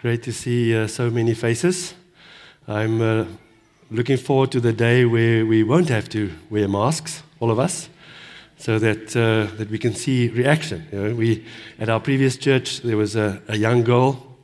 [0.00, 1.92] Great to see uh, so many faces.
[2.66, 3.26] I'm uh,
[3.90, 7.90] looking forward to the day where we won't have to wear masks, all of us,
[8.56, 10.88] so that, uh, that we can see reaction.
[10.90, 11.44] You know, we,
[11.78, 14.38] at our previous church, there was a, a young girl,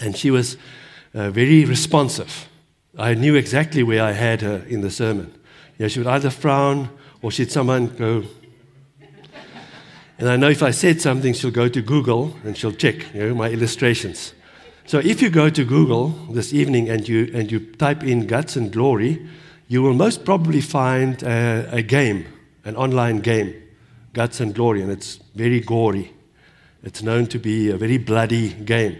[0.00, 0.56] and she was
[1.12, 2.48] uh, very responsive.
[2.96, 5.30] I knew exactly where I had her in the sermon.
[5.76, 6.88] You know, she would either frown
[7.20, 8.24] or she'd someone go,
[10.18, 13.28] and I know if I said something, she'll go to Google and she'll check you
[13.28, 14.32] know, my illustrations.
[14.84, 18.56] So if you go to Google this evening and you, and you type in guts
[18.56, 19.28] and glory,
[19.68, 22.26] you will most probably find a, a game,
[22.64, 23.54] an online game,
[24.12, 26.12] Guts and Glory, and it's very gory.
[26.82, 28.98] It's known to be a very bloody game.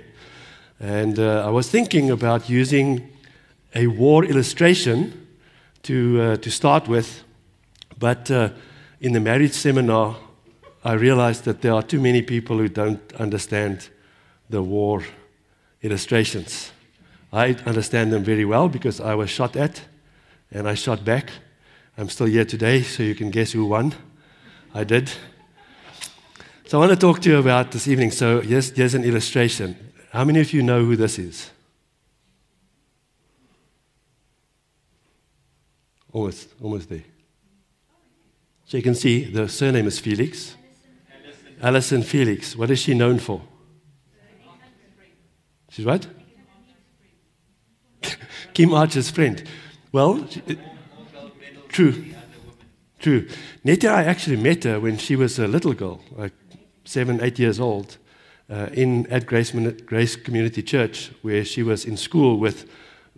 [0.81, 3.11] And uh, I was thinking about using
[3.75, 5.27] a war illustration
[5.83, 7.25] to, uh, to start with,
[7.99, 8.51] but uh,
[9.01, 10.17] in the marriage seminar,
[10.85, 13.89] I realized that there are too many people who don't understand
[14.49, 15.03] the war
[15.83, 16.73] illustrations.
[17.33, 19.83] I understand them very well because I was shot at
[20.51, 21.31] and I shot back.
[21.97, 23.95] I'm still here today, so you can guess who won.
[24.75, 25.11] I did.
[26.67, 28.11] So I want to talk to you about this evening.
[28.11, 29.77] So here's, here's an illustration.
[30.11, 31.51] How many of you know who this is?
[36.13, 37.05] Almost, almost there.
[38.67, 40.55] So you can see the surname is Felix.
[41.63, 42.57] Allyson Felix.
[42.57, 43.43] What is she known for?
[45.73, 46.07] She's what?
[48.53, 49.43] Kim Archer's friend.
[49.91, 50.43] Well, she,
[51.69, 52.05] true.
[52.99, 53.27] True.
[53.65, 56.35] Netta, I actually met her when she was a little girl, like
[56.85, 57.97] seven, eight years old,
[58.51, 59.53] uh, in, at Grace,
[59.87, 62.69] Grace Community Church, where she was in school with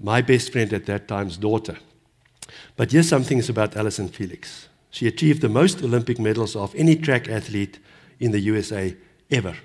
[0.00, 1.76] my best friend at that time's daughter.
[2.76, 4.68] But here's some things about Allyson Felix.
[4.90, 7.80] She achieved the most Olympic medals of any track athlete
[8.20, 8.96] in the USA
[9.28, 9.56] ever.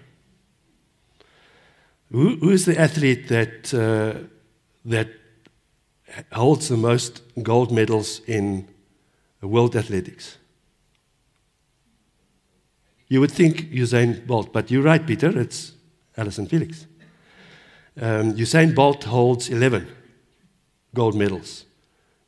[2.12, 4.28] Who, who is the athlete that, uh,
[4.86, 5.10] that
[6.32, 8.68] holds the most gold medals in
[9.42, 10.38] world athletics?
[13.08, 15.73] You would think Usain Bolt, but you're right, Peter, it's
[16.16, 16.86] Allyson Felix.
[18.00, 19.88] Um, Usain Bolt holds 11
[20.94, 21.66] gold medals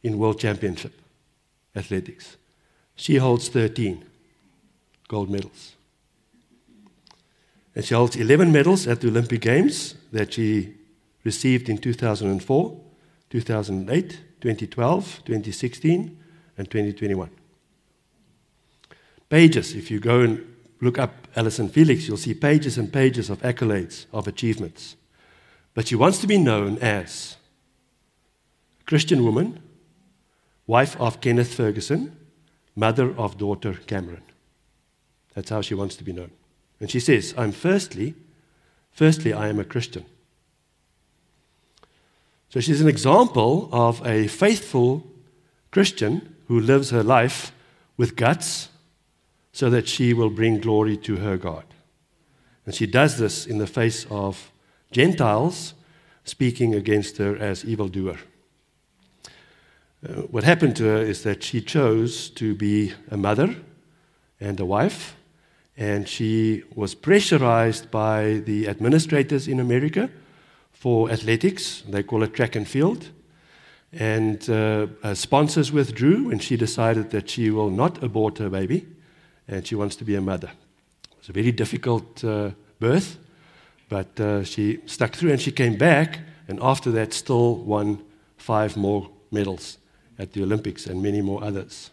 [0.04, 0.94] in World Championship
[1.76, 2.38] athletics.
[2.96, 4.04] She holds 13
[5.08, 5.76] gold medals.
[7.76, 10.76] And she holds 11 medals at the Olympic Games that she
[11.24, 12.82] received in 2004,
[13.30, 14.10] 2008,
[14.42, 16.20] 2012, 2016,
[16.58, 17.30] and 2021.
[19.30, 23.42] Pages, if you go and look up Allyson Felix, you'll see pages and pages of
[23.42, 24.98] accolades, of achievements.
[25.74, 27.38] But she wants to be known as
[28.82, 29.62] a Christian woman,
[30.68, 32.18] wife of Kenneth Ferguson,
[32.76, 34.24] mother of daughter Camryn.
[35.34, 36.32] That's how she wants to be known.
[36.82, 38.16] And she says, I'm firstly,
[38.92, 40.04] firstly, I am a Christian.
[42.50, 45.08] So she's an example of a faithful
[45.70, 47.54] Christian who lives her life
[47.98, 48.70] with guts
[49.54, 51.66] so that she will bring glory to her God.
[52.66, 54.52] And she does this in the face of
[54.92, 55.76] Gentiles
[56.24, 58.18] speaking against her as evildoer.
[60.04, 63.56] Uh, what happened to her is that she chose to be a mother
[64.40, 65.16] and a wife
[65.82, 70.12] and she was pressurized by the administrators in America
[70.72, 71.82] for athletics.
[71.90, 73.10] They call it track and field.
[73.92, 78.86] And uh, sponsors withdrew, and she decided that she will not abort her baby,
[79.48, 80.52] and she wants to be a mother.
[81.14, 83.18] It was a very difficult uh, birth,
[83.90, 88.04] but uh, she stuck through, and she came back, and after that, still won
[88.38, 89.80] five more medals
[90.20, 91.90] at the Olympics and many more others.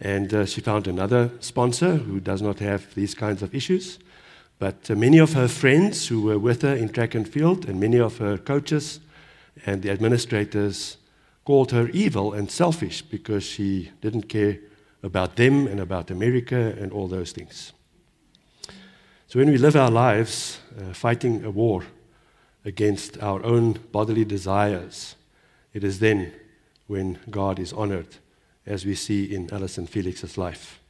[0.00, 3.98] And uh, she found another sponsor who does not have these kinds of issues.
[4.58, 7.80] But uh, many of her friends who were with her in track and field, and
[7.80, 9.00] many of her coaches
[9.66, 10.98] and the administrators
[11.44, 14.58] called her evil and selfish because she didn't care
[15.02, 17.72] about them and about America and all those things.
[19.28, 21.84] So when we live our lives uh, fighting a war
[22.64, 25.16] against our own bodily desires,
[25.72, 26.32] it is then
[26.86, 28.16] when God is honored
[28.68, 30.80] as we see in Allyson Felix's life.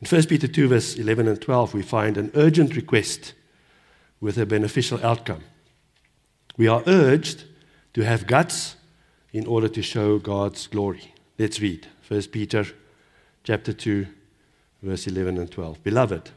[0.00, 3.34] In 1 Peter 2, verse 11 and 12, we find an urgent request
[4.20, 5.42] with a beneficial outcome.
[6.56, 7.44] We are urged
[7.92, 8.76] to have guts
[9.32, 11.14] in order to show God's glory.
[11.38, 12.64] Let's read 1 Peter
[13.44, 14.06] chapter 2,
[14.82, 15.84] verse 11 and 12.
[15.84, 16.30] Beloved,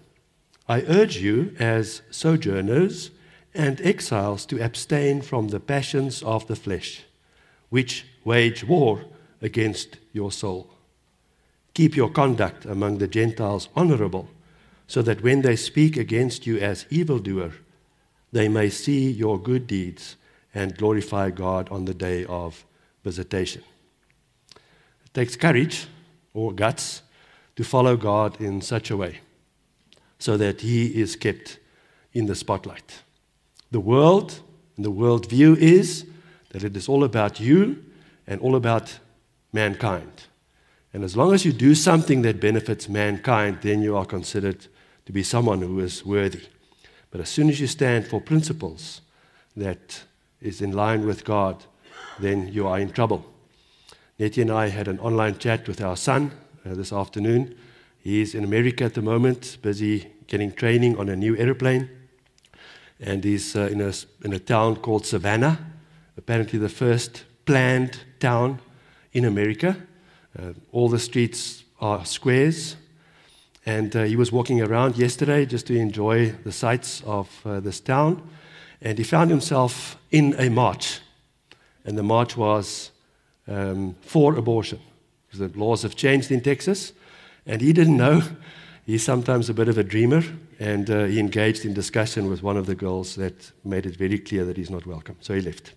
[0.68, 3.12] I urge you as sojourners
[3.53, 7.03] and exiles to abstain from the passions of the flesh,
[7.69, 9.06] which wage war
[9.43, 10.71] against your soul.
[11.75, 14.29] Keep your conduct among the Gentiles honorable,
[14.87, 17.51] so that when they speak against you as evildoer,
[18.31, 20.15] they may see your good deeds
[20.53, 22.65] and glorify God on the day of
[23.03, 23.63] visitation.
[25.05, 25.87] It takes courage
[26.33, 27.01] or guts
[27.55, 29.19] to follow God in such a way
[30.19, 31.59] so that He is kept
[32.13, 33.03] in the spotlight.
[33.71, 34.41] The world
[34.75, 36.05] and the worldview is
[36.49, 37.83] that it is all about you
[38.27, 38.99] and all about
[39.53, 40.23] mankind.
[40.94, 44.67] And as long as you do something that benefits mankind, then you are considered
[45.05, 46.44] to be someone who is worthy.
[47.11, 49.01] But as soon as you stand for principles
[49.55, 50.03] that
[50.41, 51.63] is in line with God,
[52.19, 53.25] then you are in trouble.
[54.19, 56.31] Nettie and I had an online chat with our son
[56.65, 57.55] uh, this afternoon.
[58.00, 61.89] He's in America at the moment, busy getting training on a new airplane.
[63.00, 65.59] And he's uh, in, a, in a town called Savannah,
[66.17, 68.59] apparently the first planned town
[69.13, 69.77] in America.
[70.38, 72.75] Uh, all the streets are squares.
[73.65, 77.80] And uh, he was walking around yesterday just to enjoy the sights of uh, this
[77.80, 78.27] town.
[78.81, 81.00] And he found himself in a march.
[81.86, 82.92] And the march was
[83.48, 84.80] um, for abortion.
[85.27, 86.94] Because the laws have changed in Texas.
[87.45, 88.21] And he didn't know.
[88.86, 90.24] He's sometimes a bit of a dreamer.
[90.60, 94.19] And uh, he engaged in discussion with one of the girls that made it very
[94.19, 95.15] clear that he's not welcome.
[95.21, 95.74] So he left.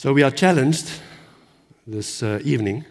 [0.00, 0.98] So we are challenged
[1.86, 2.86] this uh, evening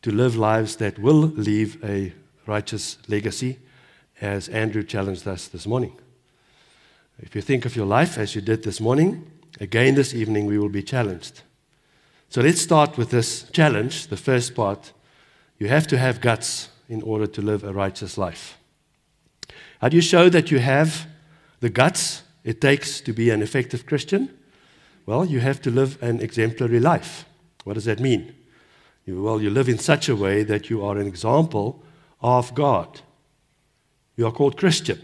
[0.00, 2.14] to live lives that will leave a
[2.46, 3.58] righteous legacy,
[4.22, 5.94] as Andrew challenged us this morning.
[7.18, 9.30] If you think of your life as you did this morning,
[9.60, 11.42] again this evening we will be challenged.
[12.30, 14.94] So let's start with this challenge, the first part.
[15.58, 18.56] You have to have guts in order to live a righteous life.
[19.82, 21.08] How do you show that you have
[21.60, 24.30] the guts it takes to be an effective Christian?
[25.06, 27.24] Well, you have to live an exemplary life.
[27.62, 28.34] What does that mean?
[29.04, 31.80] You, well, you live in such a way that you are an example
[32.20, 33.00] of God.
[34.16, 35.00] You are called Christian.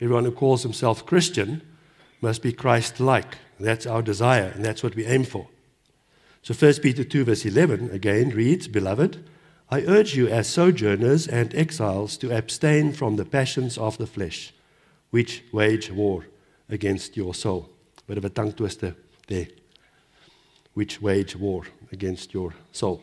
[0.00, 1.62] Everyone who calls himself Christian
[2.20, 3.38] must be Christ like.
[3.60, 5.46] That's our desire, and that's what we aim for.
[6.42, 9.24] So 1 Peter 2, verse 11 again reads Beloved,
[9.70, 14.54] I urge you as sojourners and exiles to abstain from the passions of the flesh,
[15.10, 16.26] which wage war
[16.68, 17.70] against your soul.
[18.08, 18.96] Bit of a tongue twister
[19.26, 19.48] there.
[20.72, 23.02] Which wage war against your soul.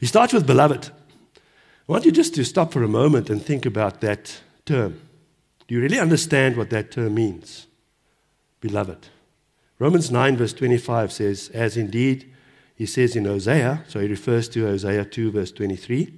[0.00, 0.86] He starts with beloved.
[0.86, 5.00] I want you just to stop for a moment and think about that term.
[5.68, 7.66] Do you really understand what that term means?
[8.62, 9.08] Beloved.
[9.78, 12.32] Romans 9, verse 25 says, As indeed
[12.74, 16.14] he says in Hosea, so he refers to Hosea 2, verse 23,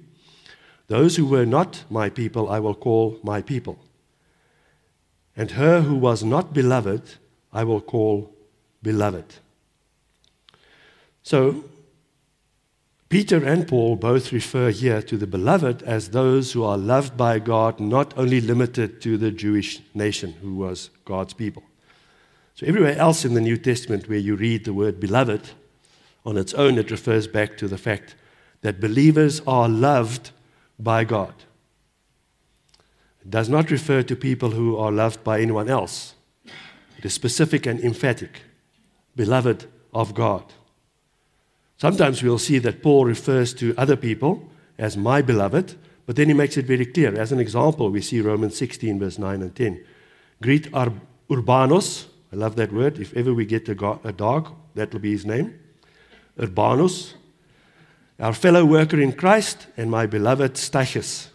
[0.87, 3.79] Those who were not my people I will call my people.
[5.35, 7.15] And her who was not beloved
[7.53, 8.33] I will call
[8.81, 9.35] beloved.
[11.21, 11.63] So,
[13.09, 17.37] Peter and Paul both refer here to the beloved as those who are loved by
[17.37, 21.63] God, not only limited to the Jewish nation, who was God's people.
[22.55, 25.51] So, everywhere else in the New Testament where you read the word beloved,
[26.25, 28.15] on its own, it refers back to the fact
[28.61, 30.31] that believers are loved
[30.79, 31.33] by God.
[33.21, 36.15] It does not refer to people who are loved by anyone else.
[37.03, 38.41] Is specific and emphatic.
[39.15, 40.53] Beloved of God.
[41.77, 46.33] Sometimes we'll see that Paul refers to other people as my beloved, but then he
[46.33, 47.13] makes it very clear.
[47.13, 49.85] As an example, we see Romans 16, verse 9 and 10.
[50.41, 50.93] Greet our
[51.29, 52.05] Urbanus.
[52.31, 52.99] I love that word.
[52.99, 55.59] If ever we get a, go- a dog, that will be his name.
[56.39, 57.13] Urbanus,
[58.19, 61.27] our fellow worker in Christ, and my beloved Stachys.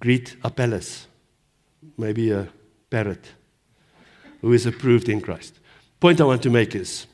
[0.00, 1.06] Greet Apelles,
[1.96, 2.48] maybe a
[2.88, 3.32] parrot,
[4.40, 5.58] who is approved in Christ.
[6.00, 7.06] Point I want to make is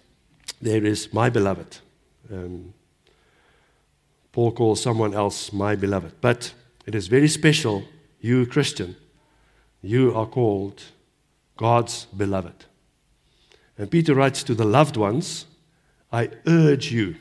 [0.61, 1.79] there is my beloved.
[2.33, 2.75] Um,
[4.33, 6.15] Paul calls someone else my beloved.
[6.21, 6.53] But
[6.87, 7.85] it is very special,
[8.21, 8.97] you Christian,
[9.81, 10.83] you are called
[11.57, 12.65] God's beloved.
[13.79, 15.47] And Peter writes to the loved ones,
[16.13, 17.17] I urge you.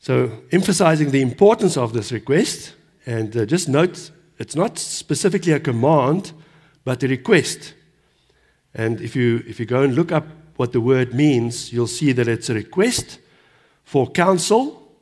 [0.00, 2.74] So, emphasizing the importance of this request,
[3.06, 6.32] and uh, just note it's not specifically a command,
[6.84, 7.74] but a request.
[8.76, 12.12] And if you, if you go and look up what the word means, you'll see
[12.12, 13.18] that it's a request
[13.84, 14.92] for counsel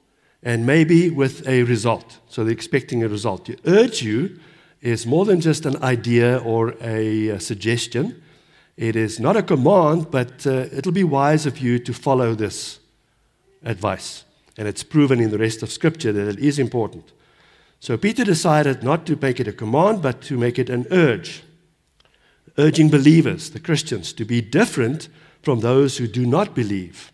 [0.43, 2.21] and maybe with a result.
[2.29, 3.47] So they're expecting a result.
[3.47, 4.39] To urge you
[4.81, 8.23] is more than just an idea or a, a suggestion.
[8.77, 12.79] It is not a command, but uh, it'll be wise of you to follow this
[13.65, 14.25] advice.
[14.57, 17.13] And it's proven in the rest of Scripture that it is important.
[17.81, 21.43] So Peter decided not to make it a command, but to make it an urge,
[22.59, 25.09] urging believers, the Christians, to be different
[25.43, 27.13] from those who do not believe,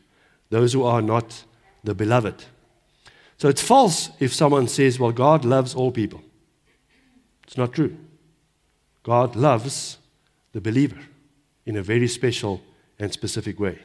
[0.51, 1.45] those who are not
[1.85, 2.45] the beloved.
[3.39, 6.23] So it's false if someone says, well, God loves all people.
[7.47, 7.97] It's not true.
[9.03, 9.99] God loves
[10.53, 11.01] the believer
[11.65, 12.61] in a very special
[12.99, 13.79] and specific way.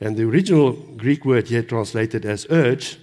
[0.00, 2.98] And the original Greek word here translated as urge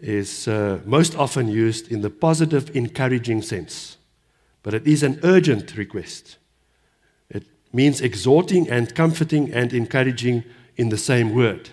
[0.00, 3.98] is uh, most often used in the positive, encouraging sense.
[4.66, 6.38] But it is an urgent request.
[7.30, 10.42] It means exhorting and comforting and encouraging
[10.76, 11.70] in the same word.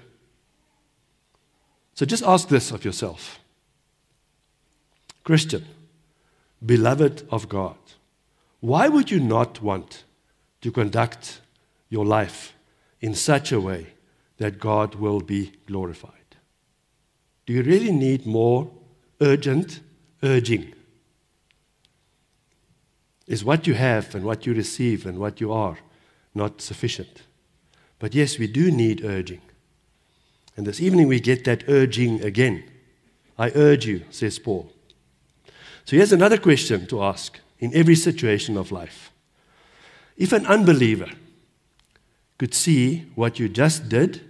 [1.96, 3.40] So just ask this of yourself
[5.24, 5.66] Christian,
[6.64, 7.78] beloved of God,
[8.60, 10.04] why would you not want
[10.62, 11.42] to conduct
[11.90, 12.54] your life
[13.02, 13.88] in such a way
[14.38, 16.36] that God will be glorified?
[17.48, 18.70] Do you really need more
[19.20, 19.80] urgent
[20.22, 20.76] urging?
[23.28, 25.78] Is what you have and what you receive and what you are
[26.36, 27.24] not sufficient?
[28.00, 29.42] But yes, we do need urging.
[30.58, 32.64] And this evening we get that urging again.
[33.38, 34.72] I urge you, says Paul.
[35.86, 39.12] So here's another question to ask in every situation of life.
[40.18, 41.10] If an unbeliever
[42.38, 44.22] could see what you just did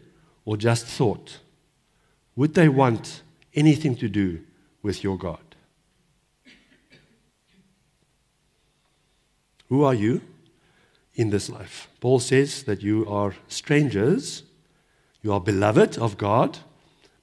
[0.46, 1.40] or just thought,
[2.36, 3.22] would they want
[3.54, 4.42] anything to do
[4.82, 5.43] with your God?
[9.74, 10.22] Who are you
[11.16, 11.90] in this life?
[12.00, 14.44] Paul says that you are strangers
[15.24, 16.60] you are beloved of God,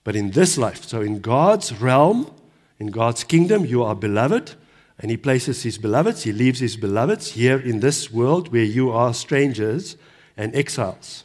[0.02, 2.34] but in this life, so in God's realm,
[2.80, 4.56] in God's kingdom, you are beloved,
[4.98, 8.90] and He places His beloveds, He leaves His beloveds here in this world where you
[8.90, 9.96] are strangers
[10.36, 11.22] and exiles.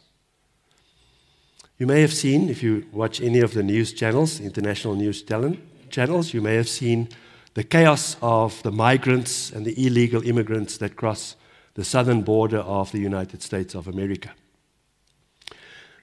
[1.79, 5.23] You may have seen, if you watch any of the news channels, international news
[5.89, 7.09] channels, you may have seen
[7.55, 11.35] the chaos of the migrants and the illegal immigrants that cross
[11.73, 14.31] the southern border of the United States of America.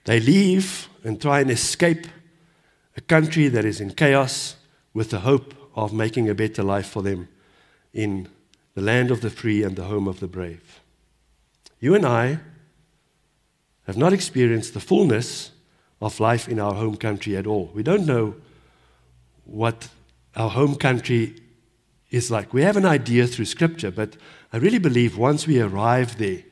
[0.05, 2.07] They leave and try and escape
[2.97, 4.57] a country that is in chaos
[4.95, 7.29] with the hope of making a better life for them
[7.93, 8.29] in
[8.75, 10.81] the land of the free and the home of the brave.
[11.81, 12.39] You and I
[13.87, 15.51] have not experienced the fullness
[16.01, 17.71] of life in our home country at all.
[17.75, 18.37] We don't know
[19.45, 19.89] what
[20.35, 21.42] our home country
[22.13, 22.53] is like.
[22.53, 24.17] We have an idea through Scripture, but
[24.53, 26.43] I really believe once we arrive there,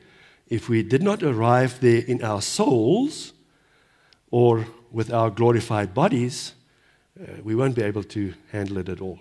[0.47, 3.31] if we did not arrive there in our souls,
[4.31, 6.53] or with our glorified bodies,
[7.19, 9.19] uh, we won't be able to handle it at all.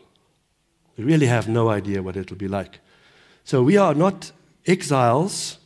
[0.96, 2.80] We really have no idea what it'll be like.
[3.44, 4.32] So we are not
[4.66, 5.58] exiles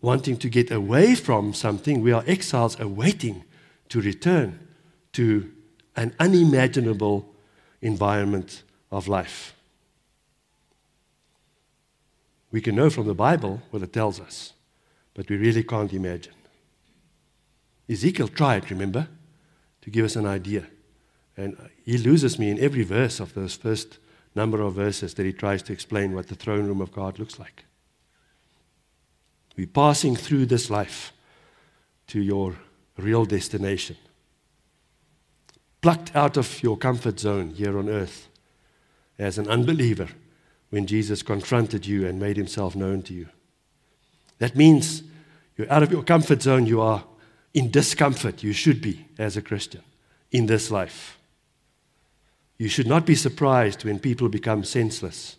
[0.00, 3.44] wanting to get away from something, we are exiles awaiting
[3.88, 4.58] to return
[5.12, 5.50] to
[5.96, 7.26] an unimaginable
[7.80, 9.55] environment of life.
[12.50, 14.52] We can know from the Bible what it tells us,
[15.14, 16.34] but we really can't imagine.
[17.88, 19.08] Ezekiel tried, remember,
[19.82, 20.66] to give us an idea.
[21.36, 23.98] And uh, he loses me in every verse of those first
[24.34, 27.38] number of verses that he tries to explain what the throne room of God looks
[27.38, 27.64] like.
[29.56, 31.12] We're passing through this life
[32.08, 32.56] to your
[32.98, 33.96] real destination.
[35.80, 38.28] Plucked out of your comfort zone here on earth
[39.18, 40.08] as an unbeliever
[40.70, 43.28] when Jesus confronted you and made himself known to you.
[44.38, 45.02] That means
[45.56, 47.04] you're out of your comfort zone, you are
[47.54, 49.82] in discomfort you should be as a Christian
[50.30, 51.18] in this life.
[52.58, 55.36] You should not be surprised when people become senseless,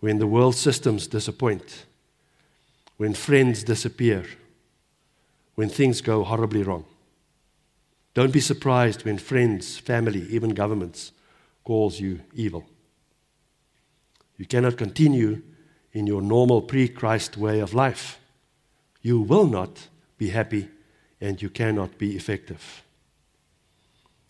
[0.00, 1.84] when the world systems disappoint,
[2.96, 4.24] when friends disappear,
[5.56, 6.86] when things go horribly wrong.
[8.14, 11.12] Don't be surprised when friends, family, even governments
[11.64, 12.64] calls you evil.
[14.40, 15.42] You cannot continue
[15.92, 18.18] in your normal pre-Christ way of life.
[19.02, 20.70] You will not be happy
[21.20, 22.82] and you cannot be effective.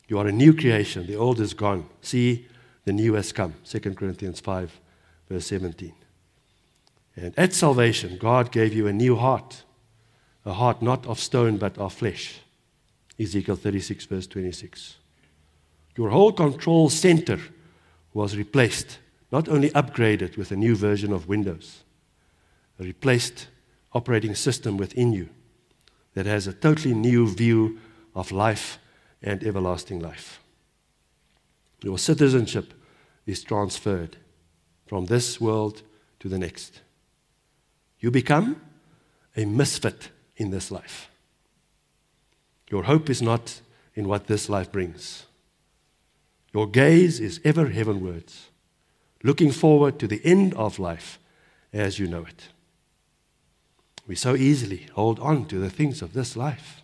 [0.09, 1.07] You are a new creation.
[1.07, 1.87] The old is gone.
[2.03, 2.49] See,
[2.85, 3.55] the new has come.
[3.65, 4.81] 2 Corinthians 5,
[5.29, 5.95] verse 17.
[7.15, 9.63] And at salvation, God gave you a new heart,
[10.45, 12.41] a heart not of stone but of flesh.
[13.17, 14.97] Ezekiel 36, verse 26.
[15.97, 17.39] Your whole control center
[18.13, 18.99] was replaced,
[19.31, 21.85] not only upgraded with a new version of Windows,
[22.79, 23.49] a replaced
[23.93, 25.29] operating system within you
[26.15, 27.79] that has a totally new view
[28.15, 28.79] of life
[29.23, 30.41] and everlasting life.
[31.83, 32.75] Your citizenship
[33.27, 34.17] is transferred
[34.87, 35.83] from this world
[36.19, 36.81] to the next.
[38.01, 38.61] You become
[39.37, 41.11] a misfit in this life.
[42.71, 43.61] Your hope is not
[43.95, 45.27] in what this life brings.
[46.53, 48.50] Your gaze is ever heavenwards,
[49.23, 51.19] looking forward to the end of life
[51.73, 52.49] as you know it.
[54.07, 56.83] We so easily hold on to the things of this life.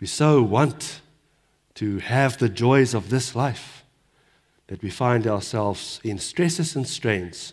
[0.00, 1.00] We so want
[1.74, 3.84] to have the joys of this life
[4.68, 7.52] that we find ourselves in stresses and strains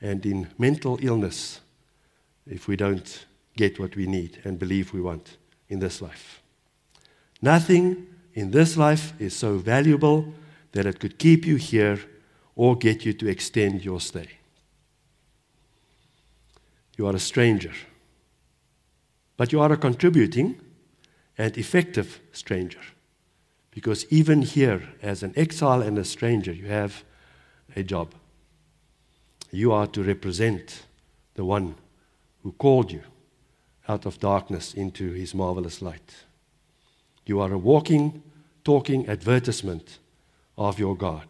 [0.00, 1.60] and in mental illness
[2.46, 3.24] if we don't
[3.56, 5.36] get what we need and believe we want
[5.68, 6.42] in this life.
[7.40, 10.34] Nothing in this life is so valuable
[10.72, 12.00] that it could keep you here
[12.60, 14.28] or get you to extend your stay.
[16.98, 17.72] You are a stranger,
[19.38, 20.60] but you are a contributing
[21.38, 22.82] and effective stranger.
[23.70, 27.02] Because even here, as an exile and a stranger, you have
[27.74, 28.12] a job.
[29.50, 30.82] You are to represent
[31.36, 31.76] the one
[32.42, 33.04] who called you
[33.88, 36.14] out of darkness into his marvelous light.
[37.24, 38.22] You are a walking,
[38.64, 39.98] talking advertisement
[40.58, 41.26] of your God.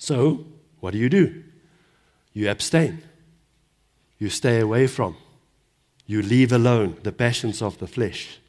[0.00, 0.46] So,
[0.80, 1.44] what do you do?
[2.32, 3.02] You abstain.
[4.18, 5.14] You stay away from.
[6.06, 8.40] You leave alone the passions of the flesh.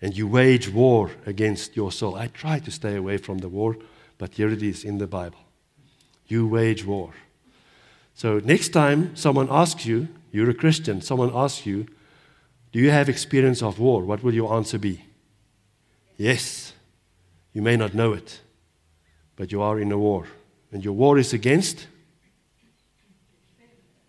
[0.00, 2.14] And you wage war against your soul.
[2.14, 3.76] I try to stay away from the war,
[4.16, 5.38] but here it is in the Bible.
[6.28, 7.12] You wage war.
[8.14, 11.86] So, next time someone asks you, you're a Christian, someone asks you,
[12.72, 14.02] Do you have experience of war?
[14.02, 15.04] What will your answer be?
[16.16, 16.72] Yes.
[17.52, 18.40] You may not know it,
[19.36, 20.26] but you are in a war.
[20.72, 21.86] And your war is against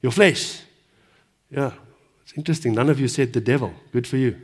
[0.02, 0.62] your flesh.
[1.50, 1.72] Yeah,
[2.24, 2.74] it's interesting.
[2.74, 3.74] None of you said the devil.
[3.92, 4.40] Good for you.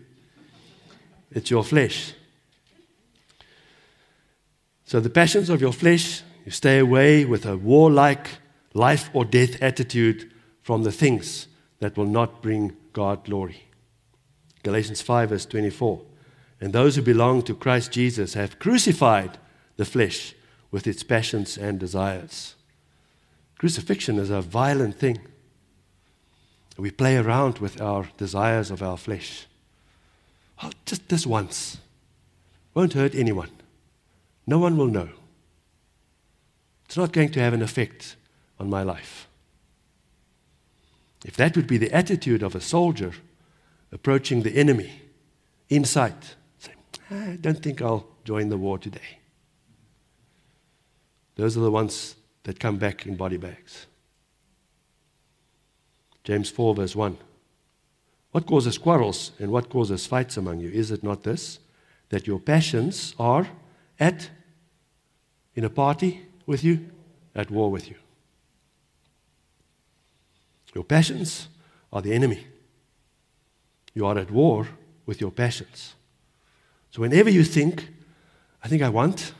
[1.32, 2.14] It's your flesh.
[4.86, 8.28] So, the passions of your flesh, you stay away with a warlike,
[8.74, 10.32] life or death attitude
[10.62, 11.48] from the things
[11.80, 13.64] that will not bring God glory.
[14.64, 16.02] Galatians 5, verse 24.
[16.62, 19.38] And those who belong to Christ Jesus have crucified
[19.78, 20.34] the flesh
[20.76, 22.56] with its passions and desires.
[23.58, 25.18] Crucifixion is a violent thing.
[26.78, 29.48] We play around with our desires of our flesh.
[30.62, 31.78] Oh, just this once.
[32.74, 33.52] Won't hurt anyone.
[34.46, 35.08] No one will know.
[36.88, 38.18] It's not going to have an effect
[38.60, 39.30] on my life.
[41.24, 43.14] If that would be the attitude of a soldier
[43.94, 44.92] approaching the enemy
[45.70, 46.74] in sight, say,
[47.10, 49.20] I don't think I'll join the war today.
[51.36, 53.88] Those are the ones that come back in body bags.
[56.24, 57.18] James 4, verse 1.
[58.32, 60.70] What causes quarrels and what causes fights among you?
[60.70, 61.60] Is it not this?
[62.10, 63.48] That your passions are
[64.00, 64.30] at,
[65.56, 66.90] in a party with you,
[67.34, 67.96] at war with you.
[70.74, 71.48] Your passions
[71.94, 72.46] are the enemy.
[73.94, 74.68] You are at war
[75.06, 75.96] with your passions.
[76.92, 77.90] So whenever you think,
[78.64, 79.34] I think I want,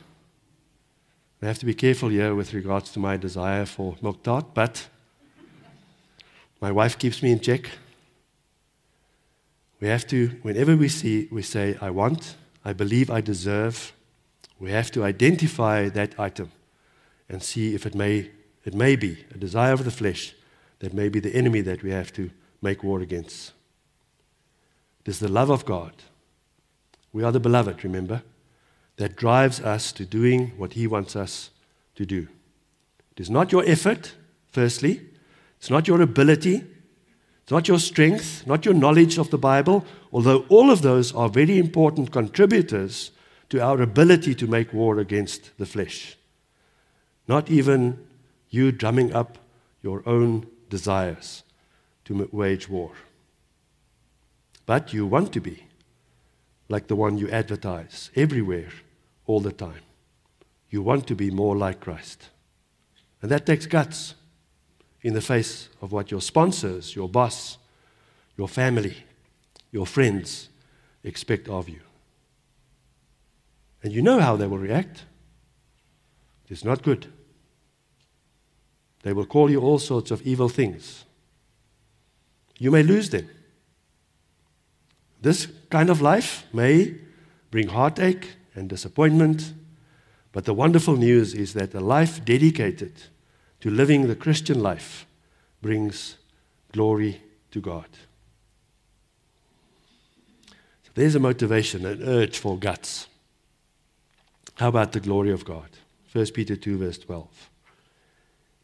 [1.46, 4.88] I have to be careful here with regards to my desire for milk tart, but
[6.60, 7.70] my wife keeps me in check.
[9.78, 13.92] We have to, whenever we see, we say, I want, I believe I deserve,
[14.58, 16.50] we have to identify that item
[17.28, 18.28] and see if it may,
[18.64, 20.34] it may be a desire of the flesh
[20.80, 22.28] that may be the enemy that we have to
[22.60, 23.52] make war against.
[25.04, 25.92] It is the love of God.
[27.12, 28.22] We are the beloved, remember,
[28.96, 31.50] that drives us to doing what He wants us
[31.94, 32.28] to do.
[33.12, 34.14] It is not your effort,
[34.50, 35.02] firstly,
[35.58, 36.64] it's not your ability,
[37.42, 41.28] it's not your strength, not your knowledge of the Bible, although all of those are
[41.28, 43.12] very important contributors
[43.48, 46.16] to our ability to make war against the flesh.
[47.28, 48.04] Not even
[48.50, 49.38] you drumming up
[49.82, 51.44] your own desires
[52.04, 52.92] to wage war.
[54.64, 55.64] But you want to be
[56.68, 58.70] like the one you advertise everywhere,
[59.26, 59.82] all the time.
[60.70, 62.30] You want to be more like Christ.
[63.22, 64.14] And that takes guts
[65.02, 67.58] in the face of what your sponsors, your boss,
[68.36, 68.96] your family,
[69.70, 70.48] your friends
[71.02, 71.80] expect of you.
[73.82, 75.04] And you know how they will react.
[76.48, 77.06] It's not good.
[79.02, 81.04] They will call you all sorts of evil things.
[82.58, 83.28] You may lose them.
[85.22, 86.96] This kind of life may
[87.50, 89.52] bring heartache and disappointment,
[90.32, 92.92] but the wonderful news is that a life dedicated
[93.60, 95.06] to living the Christian life
[95.62, 96.16] brings
[96.72, 97.88] glory to God.
[100.84, 103.08] So there's a motivation, an urge for guts.
[104.56, 105.68] How about the glory of God?
[106.12, 107.50] 1 Peter 2, verse 12.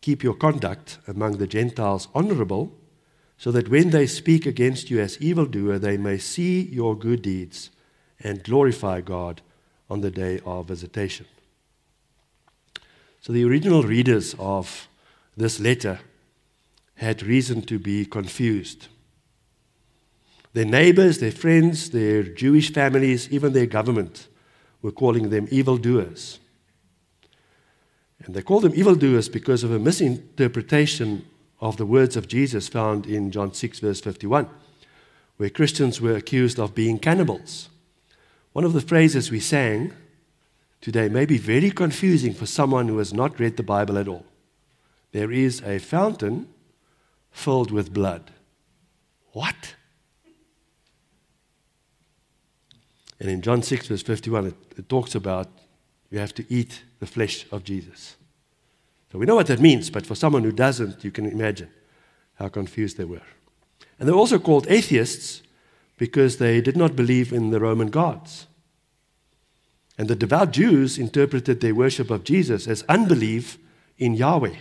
[0.00, 2.72] Keep your conduct among the Gentiles honorable,
[3.38, 7.70] so that when they speak against you as evildoer, they may see your good deeds
[8.20, 9.42] and glorify God
[9.92, 11.26] on the day of visitation.
[13.20, 14.88] So the original readers of
[15.36, 16.00] this letter
[16.94, 18.88] had reason to be confused.
[20.54, 24.28] Their neighbors, their friends, their Jewish families, even their government
[24.80, 26.38] were calling them evildoers.
[28.24, 31.26] And they called them evildoers because of a misinterpretation
[31.60, 34.48] of the words of Jesus found in John 6, verse 51,
[35.36, 37.68] where Christians were accused of being cannibals.
[38.52, 39.92] One of the phrases we sang
[40.80, 44.26] today may be very confusing for someone who has not read the Bible at all.
[45.12, 46.48] There is a fountain
[47.30, 48.30] filled with blood.
[49.32, 49.74] What?
[53.18, 55.48] And in John 6, verse 51, it, it talks about
[56.10, 58.16] you have to eat the flesh of Jesus.
[59.10, 61.70] So we know what that means, but for someone who doesn't, you can imagine
[62.34, 63.22] how confused they were.
[63.98, 65.42] And they're also called atheists
[66.02, 68.48] because they did not believe in the Roman gods.
[69.96, 73.56] And the devout Jews interpreted their worship of Jesus as unbelief
[73.98, 74.56] in Yahweh.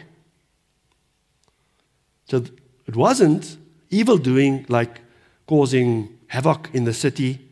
[2.30, 2.44] So
[2.86, 3.58] it wasn't
[3.90, 5.02] evil doing like
[5.48, 7.50] causing havoc in the city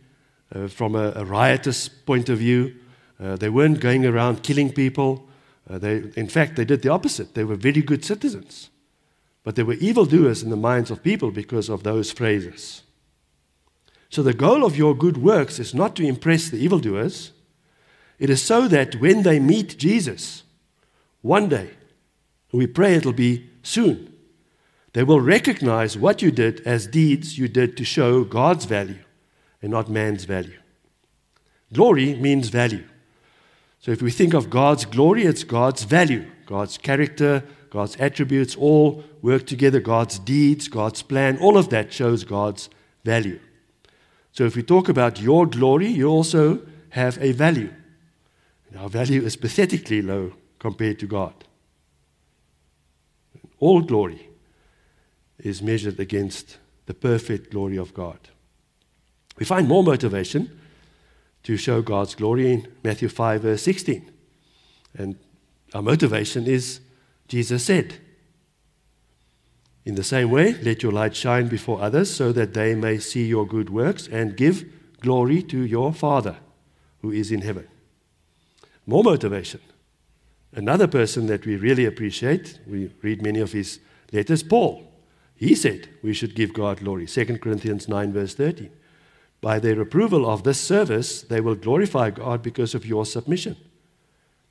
[0.54, 2.76] uh, from a, a, riotous point of view.
[3.20, 5.28] Uh, they weren't going around killing people.
[5.68, 7.34] Uh, they, in fact, they did the opposite.
[7.34, 8.70] They were very good citizens.
[9.44, 12.84] But they were evildoers in the minds of people because of those phrases.
[14.10, 17.32] So the goal of your good works is not to impress the evildoers.
[18.18, 20.44] It is so that when they meet Jesus,
[21.22, 21.72] one day,
[22.52, 24.14] we pray it'll be soon,
[24.94, 29.04] they will recognize what you did as deeds you did to show God's value
[29.62, 30.58] and not man's value.
[31.72, 32.84] Glory means value.
[33.80, 39.04] So if we think of God's glory, it's God's value, God's character, God's attributes all
[39.22, 42.70] work together, God's deeds, God's plan, all of that shows God's
[43.06, 43.40] value.
[44.32, 47.74] So if we talk about your glory, you also have a value.
[48.70, 51.34] And our value is pathetically low compared to God.
[53.60, 54.30] All glory
[55.40, 58.20] is measured against the perfect glory of God.
[59.38, 60.60] We find more motivation
[61.44, 64.12] to show God's glory in Matthew 5, verse 16.
[64.98, 65.18] And
[65.74, 66.82] our motivation is
[67.28, 67.96] Jesus said,
[69.90, 73.26] In the same way, let your light shine before others so that they may see
[73.26, 74.64] your good works and give
[75.02, 76.38] glory to your Father
[77.02, 77.68] who is in heaven.
[78.86, 79.62] More motivation.
[80.54, 83.80] Another person that we really appreciate, we read many of his
[84.14, 84.94] letters, Paul.
[85.36, 87.08] He said we should give God glory.
[87.08, 88.70] 2 Corinthians 9, verse 13.
[89.42, 93.56] By their approval of this service, they will glorify God because of your submission.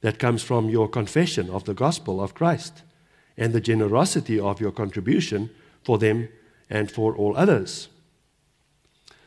[0.01, 2.83] That comes from your confession of the gospel of Christ
[3.39, 5.49] and the generosity of your contribution
[5.83, 6.29] for them
[6.69, 7.89] and for all others.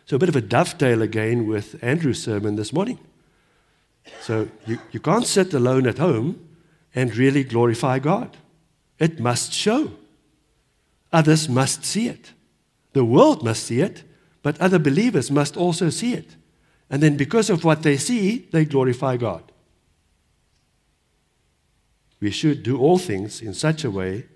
[0.06, 3.00] So, a bit of a dovetail again with Andrew's sermon this morning.
[4.22, 6.48] So, you, you can't sit alone at home
[6.94, 8.38] and really glorify God.
[9.00, 9.94] It must show.
[11.14, 12.34] Others must see it.
[12.94, 14.04] The world must see it,
[14.44, 16.36] but other believers must also see it.
[16.90, 19.51] And then, because of what they see, they glorify God.
[22.22, 24.28] We should do all things in such a way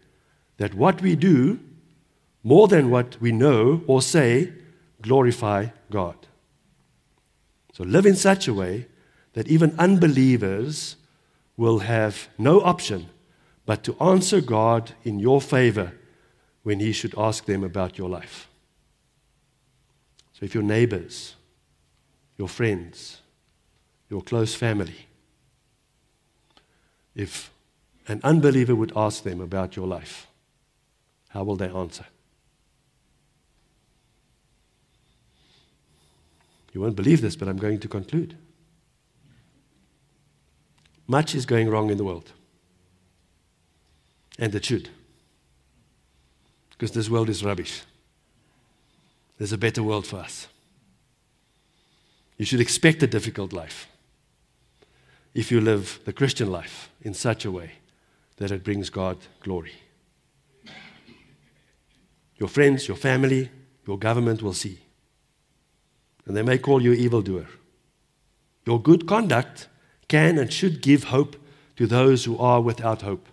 [0.57, 1.59] that what we do,
[2.43, 4.51] more than what we know or say,
[5.01, 6.15] glorify God.
[7.73, 8.87] So live in such a way
[9.33, 10.95] that even unbelievers
[11.57, 13.07] will have no option
[13.65, 15.93] but to answer God in your favor
[16.63, 18.47] when He should ask them about your life.
[20.33, 21.35] So if your neighbors,
[22.37, 23.21] your friends,
[24.09, 25.07] your close family,
[27.15, 27.51] if
[28.07, 30.27] an unbeliever would ask them about your life,
[31.29, 32.05] how will they answer?
[36.73, 38.37] You won't believe this, but I'm going to conclude.
[41.07, 42.31] Much is going wrong in the world.
[44.37, 44.89] And it should.
[46.71, 47.83] Because this world is rubbish.
[49.37, 50.47] There's a better world for us.
[52.37, 53.87] You should expect a difficult life
[55.33, 57.71] if you live the Christian life in such a way
[58.37, 59.73] that it brings God glory.
[62.37, 63.49] Your friends, your family,
[63.87, 64.79] your government will see.
[66.25, 67.47] And they may call you evildoer.
[68.65, 69.67] Your good conduct
[70.07, 71.35] can and should give hope
[71.77, 73.27] to those who are without hope.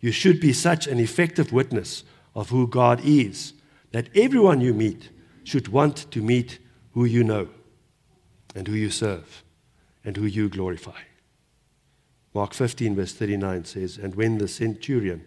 [0.00, 2.04] You should be such an effective witness
[2.34, 3.54] of who God is
[3.92, 5.10] that everyone you meet
[5.44, 6.58] should want to meet
[6.92, 7.48] who you know
[8.54, 9.42] and who you serve
[10.04, 11.00] and who you glorify.
[12.36, 15.24] Mark 15, verse 39 says, And when the centurion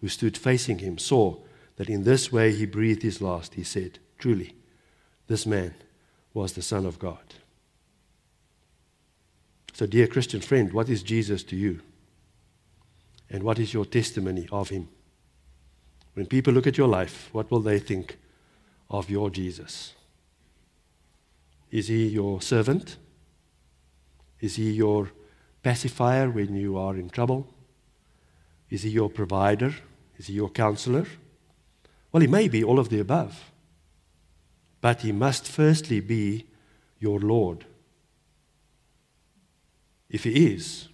[0.00, 1.36] who stood facing him saw
[1.76, 4.54] that in this way he breathed his last, he said, Truly,
[5.26, 5.74] this man
[6.32, 7.34] was the Son of God.
[9.74, 11.82] So, dear Christian friend, what is Jesus to you?
[13.28, 14.88] And what is your testimony of him?
[16.14, 18.16] When people look at your life, what will they think
[18.88, 19.92] of your Jesus?
[21.70, 22.96] Is he your servant?
[24.40, 25.10] Is he your
[25.66, 27.44] pacifier when you are in trouble?
[28.70, 29.74] Is he your provider?
[30.16, 31.06] Is he your counselor?
[32.12, 33.50] Well, he may be all of the above.
[34.80, 36.46] But he must firstly be
[37.00, 37.64] your Lord.
[40.08, 40.86] If he is,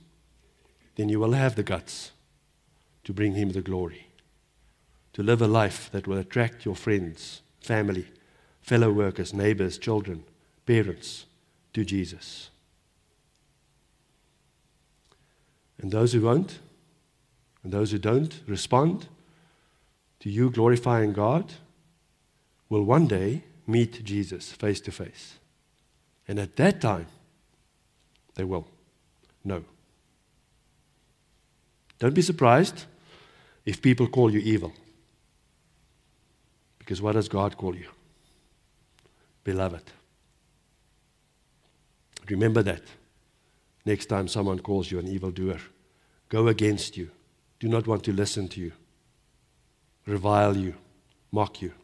[0.96, 2.12] then you will have the guts
[3.04, 4.06] to bring him the glory,
[5.12, 8.06] to live a life that will attract your friends, family,
[8.62, 10.24] fellow workers, neighbors, children,
[10.64, 11.26] parents
[11.74, 12.48] to Jesus.
[15.82, 16.60] And those who won't,
[17.62, 19.08] and those who don't respond
[20.20, 21.52] to you glorifying God,
[22.68, 25.34] will one day meet Jesus face to face.
[26.26, 27.06] And at that time,
[28.34, 28.66] they will
[29.44, 29.64] know.
[31.98, 32.84] Don't be surprised
[33.66, 34.72] if people call you evil.
[36.78, 37.88] Because what does God call you?
[39.44, 39.84] Beloved.
[42.28, 42.82] Remember that
[43.84, 45.58] next time someone calls you an evildoer.
[46.32, 47.10] Go against you.
[47.60, 48.72] Do not want to listen to you.
[50.06, 50.74] Revile you.
[51.30, 51.74] Mock you.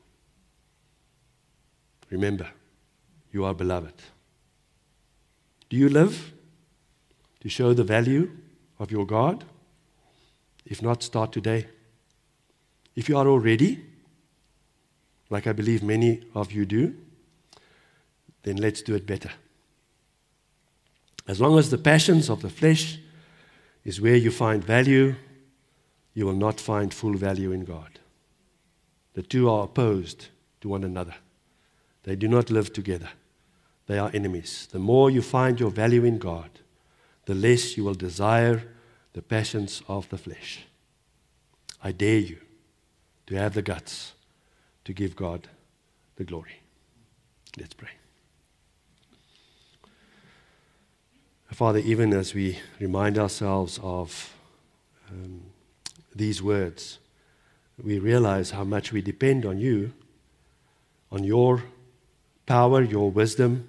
[2.08, 2.48] Remember,
[3.30, 3.92] you are beloved.
[5.68, 6.32] Do you live
[7.40, 8.30] to show the value
[8.78, 9.44] of your God?
[10.64, 11.66] If not, start today.
[12.96, 13.84] If you are already,
[15.28, 16.94] like I believe many of you do,
[18.44, 19.30] then let's do it better.
[21.26, 22.98] As long as the passions of the flesh
[23.88, 25.14] is where you find value,
[26.12, 27.98] you will not find full value in God.
[29.14, 30.28] The two are opposed
[30.60, 31.14] to one another.
[32.02, 33.08] They do not live together,
[33.86, 34.68] they are enemies.
[34.70, 36.50] The more you find your value in God,
[37.24, 38.62] the less you will desire
[39.14, 40.66] the passions of the flesh.
[41.82, 42.40] I dare you
[43.26, 44.12] to have the guts
[44.84, 45.48] to give God
[46.16, 46.60] the glory.
[47.56, 47.92] Let's pray.
[51.52, 54.34] Father, even as we remind ourselves of
[55.10, 55.42] um,
[56.14, 56.98] these words,
[57.82, 59.92] we realize how much we depend on you,
[61.10, 61.64] on your
[62.46, 63.68] power, your wisdom,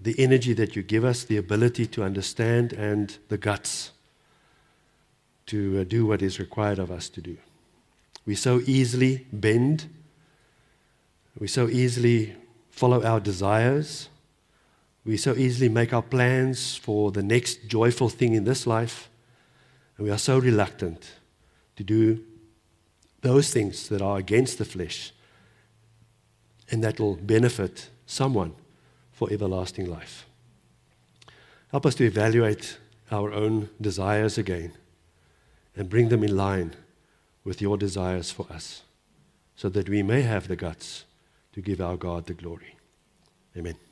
[0.00, 3.92] the energy that you give us, the ability to understand, and the guts
[5.46, 7.36] to uh, do what is required of us to do.
[8.24, 9.88] We so easily bend,
[11.38, 12.34] we so easily
[12.70, 14.08] follow our desires,
[15.06, 19.08] we so easily make our plans for the next joyful thing in this life,
[19.96, 21.12] and we are so reluctant
[21.76, 22.24] to do
[23.22, 25.12] those things that are against the flesh
[26.70, 28.52] and that will benefit someone
[29.12, 30.26] for everlasting life.
[31.70, 32.78] Help us to evaluate
[33.10, 34.72] our own desires again
[35.76, 36.74] and bring them in line
[37.44, 38.82] with your desires for us
[39.54, 41.04] so that we may have the guts
[41.52, 42.74] to give our God the glory.
[43.56, 43.85] Amen.